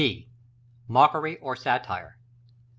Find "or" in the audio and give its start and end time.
1.41-1.55